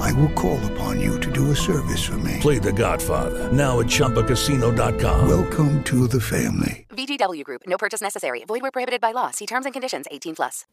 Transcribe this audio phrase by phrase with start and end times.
[0.00, 2.38] I will call upon you to do a service for me.
[2.40, 5.28] Play The Godfather now at ChumbaCasino.com.
[5.28, 6.86] Welcome to the family.
[6.90, 7.62] VGW Group.
[7.66, 8.44] No purchase necessary.
[8.46, 9.30] Void where prohibited by law.
[9.30, 10.06] See terms and conditions.
[10.10, 10.66] 18 plus.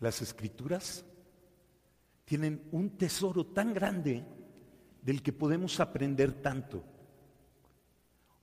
[0.00, 1.04] Las escrituras
[2.24, 4.24] tienen un tesoro tan grande
[5.00, 6.84] del que podemos aprender tanto.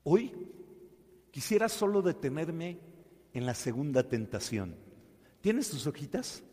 [0.03, 0.31] Hoy
[1.31, 2.79] quisiera solo detenerme
[3.33, 4.88] en la segunda tentación.
[5.41, 6.43] ¿Tienes tus hojitas?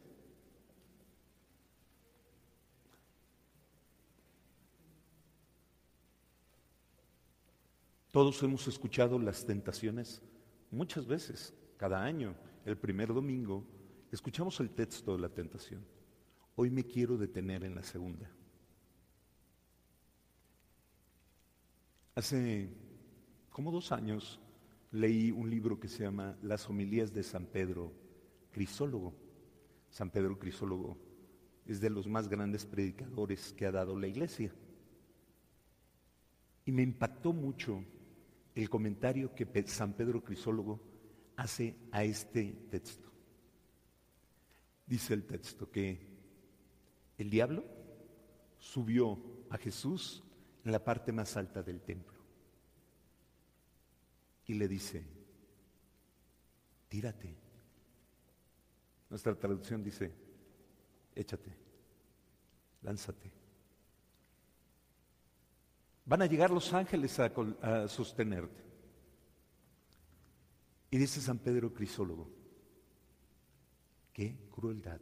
[8.12, 10.22] Todos hemos escuchado las tentaciones
[10.70, 13.66] muchas veces, cada año, el primer domingo,
[14.12, 15.84] escuchamos el texto de la tentación.
[16.54, 18.30] Hoy me quiero detener en la segunda.
[22.14, 22.70] Hace
[23.50, 24.40] como dos años
[24.92, 28.05] leí un libro que se llama Las homilías de San Pedro
[28.56, 29.12] Crisólogo.
[29.90, 30.96] San Pedro Crisólogo
[31.66, 34.50] es de los más grandes predicadores que ha dado la iglesia.
[36.64, 37.84] Y me impactó mucho
[38.54, 40.80] el comentario que San Pedro Crisólogo
[41.36, 43.10] hace a este texto.
[44.86, 46.00] Dice el texto que
[47.18, 47.62] el diablo
[48.56, 49.18] subió
[49.50, 50.24] a Jesús
[50.64, 52.16] en la parte más alta del templo
[54.46, 55.04] y le dice,
[56.88, 57.45] tírate.
[59.08, 60.12] Nuestra traducción dice,
[61.14, 61.52] échate,
[62.82, 63.30] lánzate.
[66.04, 68.64] Van a llegar los ángeles a, sostenerte.
[70.90, 72.30] Y dice San Pedro Crisólogo,
[74.12, 75.00] qué crueldad,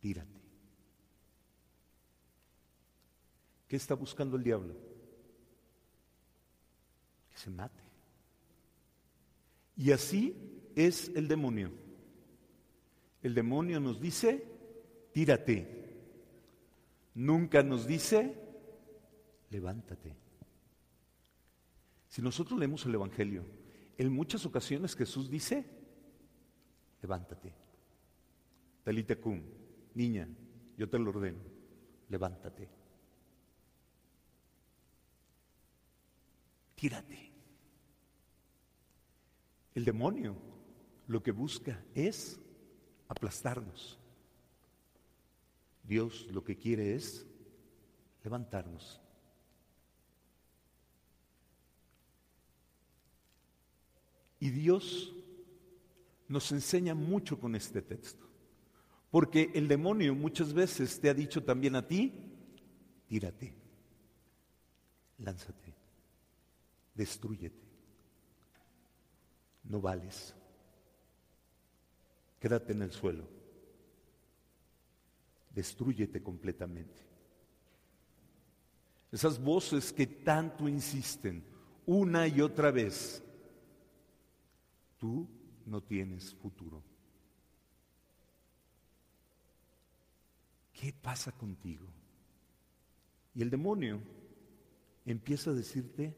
[0.00, 0.38] tírate.
[3.68, 4.74] ¿Qué está buscando el diablo?
[7.30, 7.82] Que se mate.
[9.76, 11.70] Y así es el demonio.
[13.22, 14.44] El demonio nos dice,
[15.12, 15.66] tírate.
[17.14, 18.34] Nunca nos dice,
[19.50, 20.14] levántate.
[22.08, 23.44] Si nosotros leemos el Evangelio,
[23.96, 25.64] en muchas ocasiones Jesús dice,
[27.02, 27.52] levántate.
[28.84, 29.42] Talita cum,
[29.94, 30.28] niña,
[30.76, 31.42] yo te lo ordeno,
[32.08, 32.68] levántate.
[36.76, 37.32] Tírate.
[39.74, 40.36] El demonio
[41.08, 42.38] lo que busca es
[43.08, 43.98] aplastarnos.
[45.82, 47.26] Dios lo que quiere es
[48.22, 49.00] levantarnos.
[54.38, 55.14] Y Dios
[56.28, 58.28] nos enseña mucho con este texto.
[59.10, 62.12] Porque el demonio muchas veces te ha dicho también a ti,
[63.08, 63.54] tírate,
[65.16, 65.74] lánzate,
[66.94, 67.66] destruyete,
[69.64, 70.34] no vales,
[72.38, 73.24] quédate en el suelo,
[75.54, 77.02] destruyete completamente.
[79.10, 81.42] Esas voces que tanto insisten
[81.86, 83.22] una y otra vez,
[84.98, 85.26] tú
[85.64, 86.82] no tienes futuro.
[90.72, 91.86] ¿Qué pasa contigo?
[93.34, 94.00] Y el demonio
[95.06, 96.14] empieza a decirte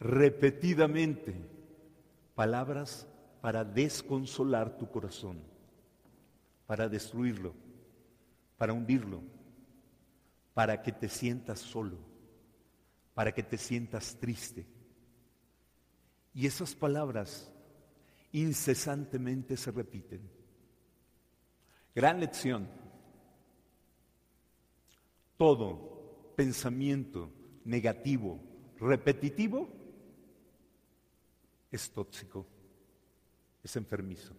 [0.00, 1.34] repetidamente
[2.34, 3.06] palabras
[3.40, 5.40] para desconsolar tu corazón,
[6.66, 7.54] para destruirlo,
[8.56, 9.22] para hundirlo,
[10.54, 11.98] para que te sientas solo,
[13.14, 14.66] para que te sientas triste.
[16.34, 17.52] Y esas palabras
[18.32, 20.28] incesantemente se repiten.
[21.94, 22.68] Gran lección.
[25.36, 27.30] Todo pensamiento
[27.64, 28.40] negativo,
[28.78, 29.68] repetitivo,
[31.70, 32.46] es tóxico,
[33.62, 34.34] es enfermizo.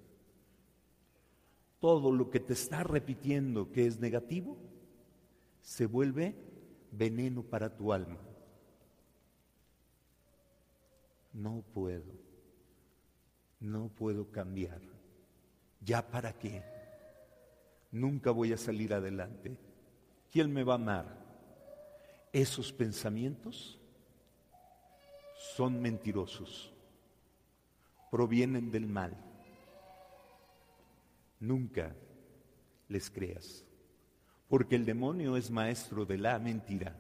[1.80, 4.58] Todo lo que te está repitiendo que es negativo
[5.62, 6.36] se vuelve
[6.92, 8.20] veneno para tu alma.
[11.32, 12.12] No puedo,
[13.60, 14.82] no puedo cambiar.
[15.82, 16.64] ¿Ya para qué?
[17.92, 19.58] Nunca voy a salir adelante.
[20.32, 21.18] ¿Quién me va a amar?
[22.34, 23.80] Esos pensamientos
[25.56, 26.74] son mentirosos,
[28.12, 29.16] provienen del mal.
[31.40, 31.96] Nunca
[32.88, 33.64] les creas,
[34.48, 36.98] porque el demonio es maestro de la mentira.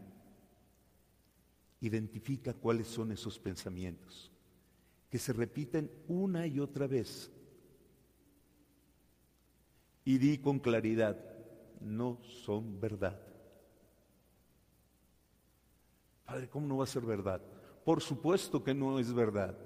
[1.81, 4.31] Identifica cuáles son esos pensamientos
[5.09, 7.31] que se repiten una y otra vez.
[10.06, 11.17] Y di con claridad,
[11.81, 13.19] no son verdad.
[16.25, 17.41] Padre, ¿cómo no va a ser verdad?
[17.83, 19.57] Por supuesto que no es verdad.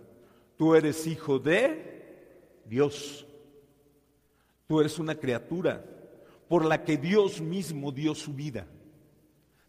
[0.64, 3.28] Tú eres hijo de Dios.
[4.66, 5.84] Tú eres una criatura
[6.48, 8.66] por la que Dios mismo dio su vida.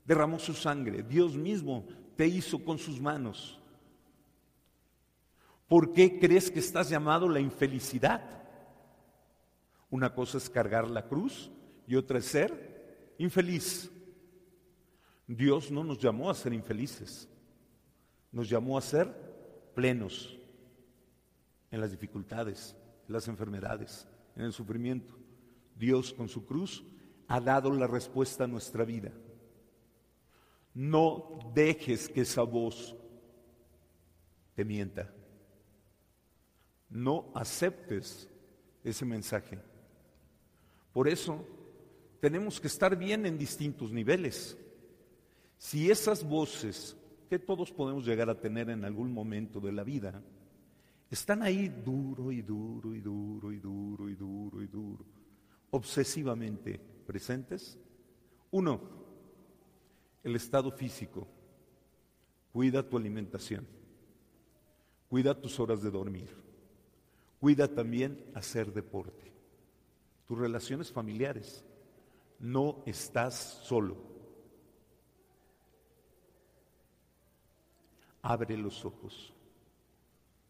[0.04, 1.02] Derramó su sangre.
[1.02, 3.60] Dios mismo te hizo con sus manos.
[5.66, 8.22] ¿Por qué crees que estás llamado la infelicidad?
[9.90, 11.50] Una cosa es cargar la cruz
[11.88, 13.90] y otra es ser infeliz.
[15.26, 17.28] Dios no nos llamó a ser infelices,
[18.30, 19.12] nos llamó a ser
[19.74, 20.38] plenos
[21.74, 22.76] en las dificultades,
[23.06, 24.06] en las enfermedades,
[24.36, 25.14] en el sufrimiento.
[25.74, 26.84] Dios con su cruz
[27.26, 29.12] ha dado la respuesta a nuestra vida.
[30.72, 32.96] No dejes que esa voz
[34.54, 35.12] te mienta.
[36.88, 38.28] No aceptes
[38.84, 39.58] ese mensaje.
[40.92, 41.44] Por eso
[42.20, 44.56] tenemos que estar bien en distintos niveles.
[45.58, 46.96] Si esas voces
[47.28, 50.22] que todos podemos llegar a tener en algún momento de la vida,
[51.10, 55.04] están ahí duro y duro y duro y duro y duro y duro,
[55.70, 57.78] obsesivamente presentes.
[58.50, 58.80] Uno,
[60.22, 61.28] el estado físico.
[62.52, 63.66] Cuida tu alimentación.
[65.08, 66.30] Cuida tus horas de dormir.
[67.40, 69.32] Cuida también hacer deporte.
[70.26, 71.64] Tus relaciones familiares.
[72.38, 73.96] No estás solo.
[78.22, 79.34] Abre los ojos.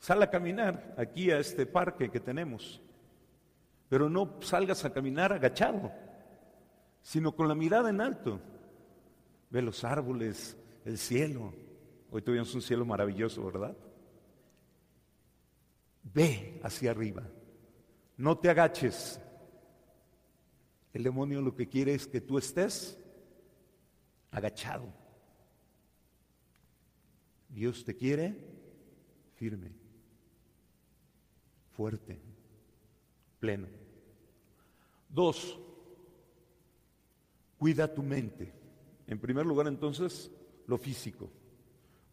[0.05, 2.79] Sal a caminar aquí a este parque que tenemos.
[3.89, 5.91] Pero no salgas a caminar agachado,
[7.01, 8.39] sino con la mirada en alto.
[9.49, 11.55] Ve los árboles, el cielo.
[12.11, 13.75] Hoy tuvimos un cielo maravilloso, ¿verdad?
[16.03, 17.23] Ve hacia arriba.
[18.19, 19.19] No te agaches.
[20.93, 23.03] El demonio lo que quiere es que tú estés
[24.33, 24.87] agachado.
[27.49, 28.37] Dios te quiere
[29.37, 29.73] firme,
[31.77, 32.19] fuerte,
[33.41, 33.69] pleno.
[35.09, 35.59] Dos,
[37.59, 38.53] cuida tu mente.
[39.07, 40.31] En primer lugar, entonces,
[40.67, 41.31] lo físico.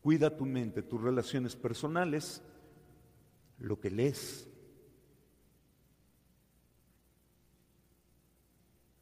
[0.02, 2.42] Cuida tu mente, tus relaciones personales,
[3.60, 4.48] lo que lees,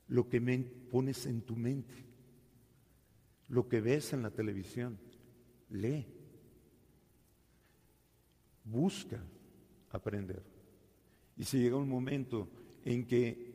[0.10, 0.42] lo que
[0.92, 1.94] pones en tu mente,
[3.48, 5.00] lo que ves en la televisión.
[5.70, 6.06] Lee.
[8.64, 9.20] Busca
[9.92, 10.44] aprender.
[11.40, 12.50] Y si llega un momento
[12.84, 13.50] en que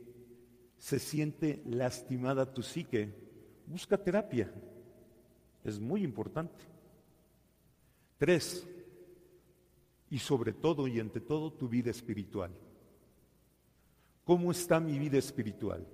[0.78, 3.14] se siente lastimada tu psique,
[3.66, 4.50] busca terapia.
[5.62, 6.64] Es muy importante.
[8.16, 8.66] Tres,
[10.08, 12.50] y sobre todo y ante todo tu vida espiritual.
[14.24, 15.86] ¿Cómo está mi vida espiritual?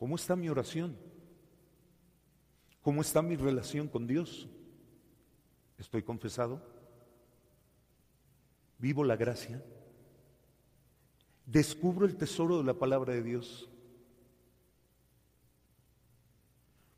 [0.00, 0.96] ¿Cómo está mi oración?
[2.80, 4.48] ¿Cómo está mi relación con Dios?
[5.78, 6.60] ¿Estoy confesado?
[8.78, 9.62] ¿Vivo la gracia?
[11.52, 13.68] ¿Descubro el tesoro de la palabra de Dios?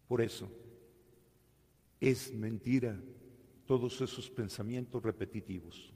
[0.06, 0.48] Por eso,
[2.00, 2.96] es mentira
[3.66, 5.92] todos esos pensamientos repetitivos.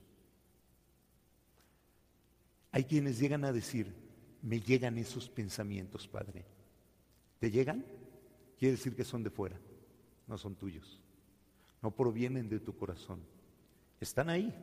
[2.73, 3.95] Hay quienes llegan a decir,
[4.41, 6.43] me llegan esos pensamientos, Padre.
[7.39, 7.85] ¿Te llegan?
[8.57, 9.57] Quiere decir que son de fuera,
[10.27, 10.99] no son tuyos.
[11.81, 13.21] No provienen de tu corazón.
[14.01, 14.53] Están ahí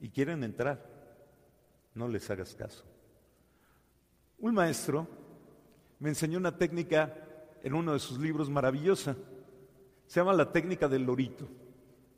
[0.00, 0.82] y quieren entrar.
[1.94, 2.93] No les hagas caso.
[4.44, 5.08] Un maestro
[5.98, 7.16] me enseñó una técnica
[7.62, 9.16] en uno de sus libros maravillosa.
[10.06, 11.48] Se llama la técnica del lorito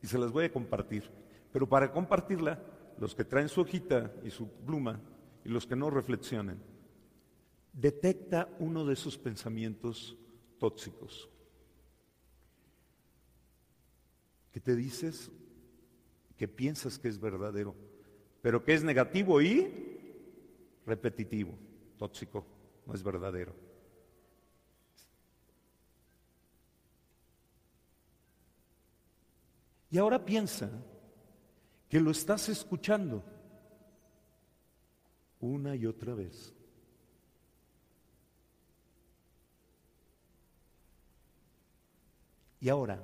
[0.02, 1.08] y se las voy a compartir.
[1.52, 2.60] Pero para compartirla,
[2.98, 5.00] los que traen su hojita y su pluma
[5.44, 6.60] y los que no reflexionen,
[7.72, 10.16] detecta uno de esos pensamientos
[10.58, 11.28] tóxicos
[14.50, 15.30] que te dices
[16.36, 17.76] que piensas que es verdadero,
[18.42, 20.02] pero que es negativo y
[20.84, 21.56] repetitivo,
[21.96, 22.46] tóxico,
[22.86, 23.54] no es verdadero.
[29.90, 30.70] Y ahora piensa
[31.88, 33.22] que lo estás escuchando
[35.40, 36.52] una y otra vez.
[42.60, 43.00] Y ahora,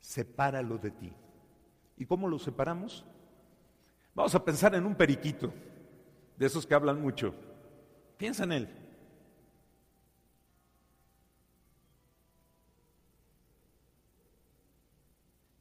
[0.00, 1.12] sepáralo de ti.
[1.96, 3.04] ¿Y cómo lo separamos?
[4.14, 5.52] Vamos a pensar en un periquito,
[6.36, 7.34] de esos que hablan mucho.
[8.18, 8.86] Piensa en él.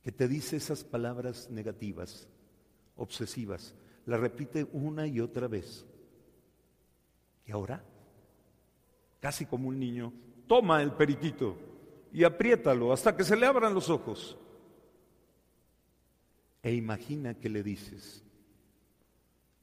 [0.06, 2.28] que te dice esas palabras negativas,
[2.96, 3.74] obsesivas,
[4.06, 5.84] la repite una y otra vez.
[7.48, 7.84] Y ahora,
[9.20, 10.14] casi como un niño,
[10.46, 11.58] toma el periquito
[12.14, 14.38] y apriétalo hasta que se le abran los ojos.
[16.62, 18.24] E imagina que le dices,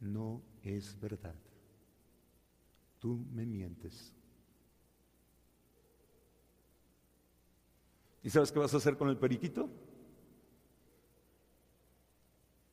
[0.00, 1.34] no es verdad,
[2.98, 4.14] tú me mientes.
[8.22, 9.68] ¿Y sabes qué vas a hacer con el periquito?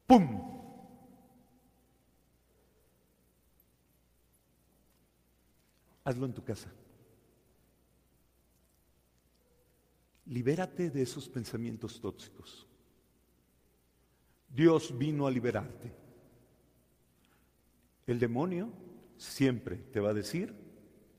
[0.05, 0.49] ¡Pum!
[6.03, 6.71] Hazlo en tu casa.
[10.25, 12.67] Libérate de esos pensamientos tóxicos.
[14.47, 16.08] Dios vino a liberarte.
[18.09, 18.73] El demonio
[19.17, 20.51] siempre te va a decir,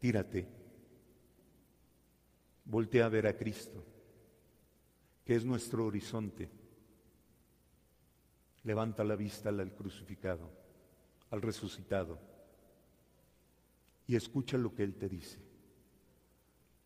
[0.00, 0.48] tírate.
[2.64, 3.86] Voltea a ver a Cristo,
[5.24, 6.50] que es nuestro horizonte.
[8.64, 10.50] Levanta la vista al crucificado,
[11.30, 12.18] al resucitado,
[14.08, 15.38] y escucha lo que Él te dice.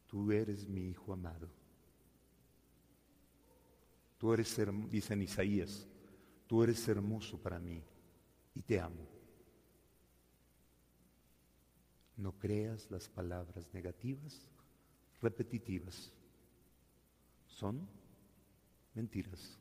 [0.06, 1.48] Tú eres mi hijo amado.
[4.18, 4.54] Tú eres,
[4.90, 5.88] dice en Isaías,
[6.46, 7.82] tú eres hermoso para mí
[8.54, 9.13] y te amo.
[12.16, 14.48] No creas las palabras negativas,
[15.20, 16.12] repetitivas.
[17.46, 17.86] Son
[18.94, 19.58] mentiras.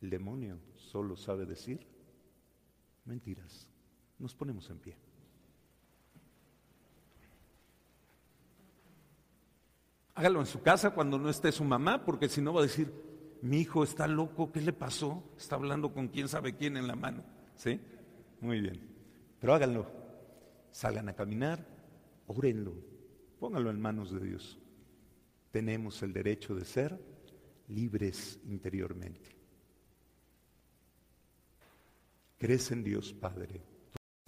[0.00, 1.84] El demonio solo sabe decir
[3.04, 3.66] mentiras.
[4.18, 4.96] Nos ponemos en pie.
[10.14, 12.92] Hágalo en su casa cuando no esté su mamá, porque si no va a decir,
[13.40, 15.22] mi hijo está loco, ¿qué le pasó?
[15.36, 17.22] Está hablando con quién sabe quién en la mano.
[17.56, 17.80] ¿Sí?
[18.40, 18.80] Muy bien.
[19.40, 19.97] Pero háganlo.
[20.72, 21.66] Salgan a caminar,
[22.26, 22.74] órenlo,
[23.38, 24.58] pónganlo en manos de Dios.
[25.50, 26.98] Tenemos el derecho de ser
[27.68, 29.36] libres interiormente.
[32.38, 33.60] Crees Dios Padre.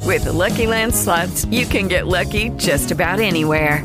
[0.04, 3.84] With the Lucky Land slots, you can get lucky just about anywhere.